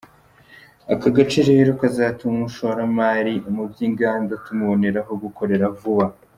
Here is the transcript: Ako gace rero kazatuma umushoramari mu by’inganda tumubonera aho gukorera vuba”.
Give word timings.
Ako 0.93 1.05
gace 1.15 1.39
rero 1.51 1.71
kazatuma 1.81 2.33
umushoramari 2.37 3.33
mu 3.53 3.63
by’inganda 3.71 4.33
tumubonera 4.45 4.99
aho 5.03 5.13
gukorera 5.23 5.65
vuba”. 5.79 6.05